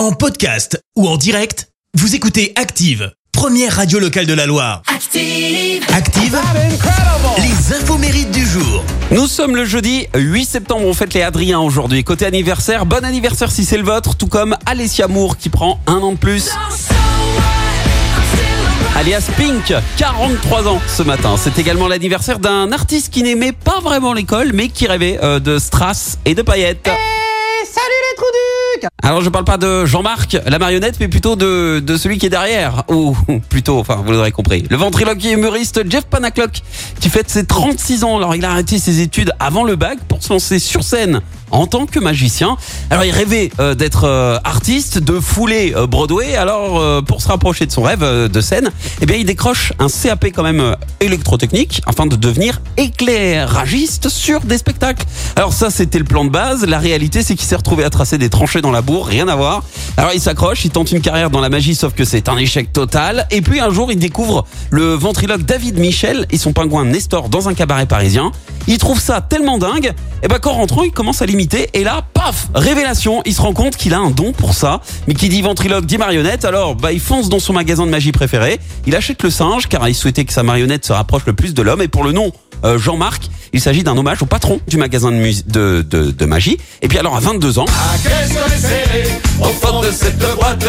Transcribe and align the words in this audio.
En 0.00 0.12
podcast 0.12 0.82
ou 0.96 1.06
en 1.06 1.18
direct, 1.18 1.68
vous 1.92 2.14
écoutez 2.14 2.54
Active, 2.56 3.12
première 3.32 3.76
radio 3.76 3.98
locale 3.98 4.24
de 4.24 4.32
la 4.32 4.46
Loire. 4.46 4.80
Active. 4.86 5.84
Active, 5.94 6.40
les 7.36 7.76
infos 7.76 7.98
mérites 7.98 8.30
du 8.30 8.46
jour. 8.46 8.82
Nous 9.10 9.26
sommes 9.26 9.54
le 9.54 9.66
jeudi 9.66 10.06
8 10.16 10.46
septembre, 10.46 10.86
on 10.86 10.94
fête 10.94 11.12
les 11.12 11.20
Adriens 11.20 11.60
aujourd'hui. 11.60 12.02
Côté 12.02 12.24
anniversaire, 12.24 12.86
bon 12.86 13.04
anniversaire 13.04 13.52
si 13.52 13.62
c'est 13.66 13.76
le 13.76 13.84
vôtre, 13.84 14.16
tout 14.16 14.26
comme 14.26 14.56
Alessia 14.64 15.06
Moore 15.06 15.36
qui 15.36 15.50
prend 15.50 15.78
un 15.86 15.98
an 15.98 16.12
de 16.12 16.16
plus. 16.16 16.48
Alias 18.96 19.28
Pink, 19.36 19.74
43 19.98 20.66
ans 20.66 20.80
ce 20.88 21.02
matin. 21.02 21.36
C'est 21.36 21.58
également 21.58 21.88
l'anniversaire 21.88 22.38
d'un 22.38 22.72
artiste 22.72 23.12
qui 23.12 23.22
n'aimait 23.22 23.52
pas 23.52 23.80
vraiment 23.80 24.14
l'école, 24.14 24.52
mais 24.54 24.68
qui 24.68 24.86
rêvait 24.86 25.18
euh, 25.22 25.40
de 25.40 25.58
strass 25.58 26.16
et 26.24 26.34
de 26.34 26.40
paillettes. 26.40 26.88
Salut 27.66 28.00
les 28.10 28.16
trous 28.16 28.80
ducs 28.80 28.89
Alors 29.02 29.22
je 29.22 29.30
parle 29.30 29.44
pas 29.44 29.56
de 29.56 29.86
Jean-Marc, 29.86 30.36
la 30.46 30.58
marionnette, 30.58 30.96
mais 31.00 31.08
plutôt 31.08 31.36
de, 31.36 31.82
celui 31.96 32.18
qui 32.18 32.26
est 32.26 32.30
derrière. 32.30 32.84
Ou 32.88 33.16
plutôt, 33.48 33.78
enfin 33.78 34.02
vous 34.04 34.12
l'aurez 34.12 34.32
compris. 34.32 34.64
Le 34.68 34.76
ventriloque 34.76 35.24
et 35.24 35.32
humoriste 35.32 35.82
Jeff 35.88 36.04
Panaclock, 36.04 36.60
qui 37.00 37.08
fête 37.08 37.30
ses 37.30 37.46
36 37.46 38.04
ans. 38.04 38.18
Alors 38.18 38.34
il 38.34 38.44
a 38.44 38.50
arrêté 38.50 38.78
ses 38.78 39.00
études 39.00 39.32
avant 39.38 39.64
le 39.64 39.76
bac 39.76 39.98
pour 40.06 40.22
se 40.22 40.32
lancer 40.32 40.58
sur 40.58 40.82
scène 40.82 41.20
en 41.50 41.66
tant 41.66 41.86
que 41.86 41.98
magicien. 41.98 42.56
Alors 42.90 43.04
il 43.04 43.10
rêvait 43.10 43.50
euh, 43.60 43.74
d'être 43.74 44.04
euh, 44.04 44.38
artiste, 44.44 44.98
de 44.98 45.20
fouler 45.20 45.72
euh, 45.76 45.86
Broadway. 45.86 46.36
Alors 46.36 47.04
pour 47.04 47.22
se 47.22 47.28
rapprocher 47.28 47.66
de 47.66 47.72
son 47.72 47.82
rêve 47.82 48.00
de 48.02 48.40
scène, 48.40 48.70
eh 49.00 49.06
bien 49.06 49.16
il 49.16 49.24
décroche 49.24 49.72
un 49.78 49.88
CAP 49.88 50.26
quand 50.26 50.42
même 50.42 50.76
électrotechnique 51.00 51.82
afin 51.86 52.06
de 52.06 52.16
devenir 52.16 52.60
éclairagiste 52.76 54.08
sur 54.08 54.40
des 54.40 54.58
spectacles. 54.58 55.06
Alors 55.36 55.52
ça 55.52 55.70
c'était 55.70 55.98
le 55.98 56.04
plan 56.04 56.24
de 56.24 56.30
base. 56.30 56.64
La 56.66 56.78
réalité 56.78 57.22
c'est 57.22 57.34
qu'il 57.34 57.46
s'est 57.46 57.56
retrouvé 57.56 57.84
à 57.84 57.90
tracer 57.90 58.18
des 58.18 58.28
tranchées 58.28 58.60
dans 58.60 58.70
la 58.70 58.82
rien 58.98 59.28
à 59.28 59.36
voir. 59.36 59.62
Alors 59.96 60.12
il 60.12 60.20
s'accroche, 60.20 60.64
il 60.64 60.70
tente 60.70 60.90
une 60.90 61.00
carrière 61.00 61.30
dans 61.30 61.40
la 61.40 61.48
magie 61.48 61.74
sauf 61.74 61.94
que 61.94 62.04
c'est 62.04 62.28
un 62.28 62.36
échec 62.36 62.72
total. 62.72 63.26
Et 63.30 63.40
puis 63.40 63.60
un 63.60 63.70
jour 63.70 63.92
il 63.92 63.98
découvre 63.98 64.46
le 64.70 64.94
ventriloque 64.94 65.42
David 65.42 65.78
Michel 65.78 66.26
et 66.30 66.38
son 66.38 66.52
pingouin 66.52 66.84
Nestor 66.84 67.28
dans 67.28 67.48
un 67.48 67.54
cabaret 67.54 67.86
parisien. 67.86 68.32
Il 68.66 68.78
trouve 68.78 69.00
ça 69.00 69.20
tellement 69.20 69.58
dingue, 69.58 69.92
et 70.22 70.28
ben 70.28 70.38
qu'en 70.38 70.52
rentrant, 70.52 70.82
il 70.82 70.92
commence 70.92 71.22
à 71.22 71.26
l'imiter, 71.26 71.70
et 71.72 71.82
là, 71.82 72.02
paf, 72.12 72.48
révélation, 72.54 73.22
il 73.24 73.34
se 73.34 73.40
rend 73.40 73.54
compte 73.54 73.74
qu'il 73.76 73.94
a 73.94 73.98
un 73.98 74.10
don 74.10 74.32
pour 74.32 74.54
ça, 74.54 74.80
mais 75.08 75.14
qui 75.14 75.28
dit 75.28 75.42
ventriloque 75.42 75.86
dit 75.86 75.98
marionnette, 75.98 76.44
alors 76.44 76.76
bah 76.76 76.92
il 76.92 77.00
fonce 77.00 77.28
dans 77.28 77.38
son 77.38 77.54
magasin 77.54 77.86
de 77.86 77.90
magie 77.90 78.12
préféré, 78.12 78.60
il 78.86 78.94
achète 78.94 79.22
le 79.22 79.30
singe, 79.30 79.66
car 79.66 79.88
il 79.88 79.94
souhaitait 79.94 80.24
que 80.24 80.32
sa 80.32 80.42
marionnette 80.42 80.84
se 80.84 80.92
rapproche 80.92 81.22
le 81.26 81.32
plus 81.32 81.54
de 81.54 81.62
l'homme, 81.62 81.82
et 81.82 81.88
pour 81.88 82.04
le 82.04 82.12
nom 82.12 82.32
euh, 82.64 82.78
Jean-Marc, 82.78 83.24
il 83.52 83.60
s'agit 83.60 83.82
d'un 83.82 83.96
hommage 83.96 84.22
au 84.22 84.26
patron 84.26 84.60
du 84.68 84.76
magasin 84.76 85.10
de, 85.10 85.16
mus- 85.16 85.44
de, 85.46 85.84
de, 85.88 86.10
de 86.10 86.24
magie, 86.26 86.56
et 86.82 86.88
puis 86.88 86.98
alors 86.98 87.16
à 87.16 87.20
22 87.20 87.58
ans, 87.58 87.64
boîte. 90.36 90.64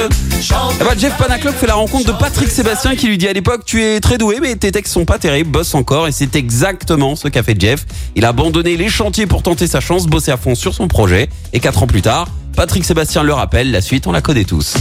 Eh 0.79 0.83
ben, 0.83 0.97
Jeff 0.99 1.15
Panaclock 1.17 1.55
fait 1.55 1.67
la 1.67 1.75
rencontre 1.75 2.05
de 2.07 2.11
Patrick 2.17 2.49
Sébastien 2.49 2.95
qui 2.95 3.07
lui 3.07 3.17
dit 3.17 3.27
à 3.27 3.33
l'époque 3.33 3.61
tu 3.65 3.83
es 3.83 3.99
très 3.99 4.17
doué 4.17 4.39
mais 4.41 4.55
tes 4.55 4.71
textes 4.71 4.93
sont 4.93 5.05
pas 5.05 5.19
terribles, 5.19 5.51
bosse 5.51 5.75
encore 5.75 6.07
et 6.07 6.11
c'est 6.11 6.35
exactement 6.35 7.15
ce 7.15 7.27
qu'a 7.27 7.43
fait 7.43 7.59
Jeff. 7.59 7.85
Il 8.15 8.25
a 8.25 8.29
abandonné 8.29 8.77
les 8.77 8.89
chantiers 8.89 9.27
pour 9.27 9.43
tenter 9.43 9.67
sa 9.67 9.79
chance, 9.79 10.07
bosser 10.07 10.31
à 10.31 10.37
fond 10.37 10.55
sur 10.55 10.73
son 10.73 10.87
projet 10.87 11.29
et 11.53 11.59
quatre 11.59 11.83
ans 11.83 11.87
plus 11.87 12.01
tard, 12.01 12.27
Patrick 12.55 12.83
Sébastien 12.85 13.23
le 13.23 13.33
rappelle, 13.33 13.71
la 13.71 13.81
suite 13.81 14.07
on 14.07 14.11
la 14.11 14.21
connaît 14.21 14.45
tous. 14.45 14.73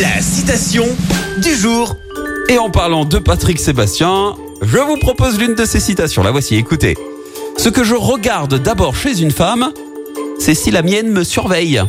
La 0.00 0.20
citation 0.22 0.86
du 1.42 1.54
jour. 1.54 1.96
Et 2.48 2.58
en 2.58 2.68
parlant 2.68 3.04
de 3.06 3.18
Patrick 3.18 3.58
Sébastien, 3.58 4.34
je 4.66 4.78
vous 4.78 4.96
propose 4.96 5.38
l'une 5.38 5.54
de 5.54 5.64
ses 5.64 5.80
citations. 5.80 6.22
La 6.22 6.30
voici, 6.30 6.56
écoutez. 6.56 6.96
Ce 7.56 7.68
que 7.68 7.84
je 7.84 7.94
regarde 7.94 8.62
d'abord 8.62 8.96
chez 8.96 9.20
une 9.20 9.30
femme, 9.30 9.72
c'est 10.38 10.54
si 10.54 10.70
la 10.70 10.82
mienne 10.82 11.10
me 11.10 11.24
surveille. 11.24 11.82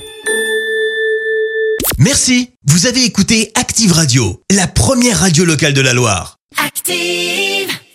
Merci, 1.97 2.51
vous 2.67 2.87
avez 2.87 3.03
écouté 3.03 3.51
Active 3.55 3.93
Radio, 3.93 4.41
la 4.51 4.67
première 4.67 5.19
radio 5.19 5.45
locale 5.45 5.73
de 5.73 5.81
la 5.81 5.93
Loire. 5.93 6.37
Active. 6.57 7.75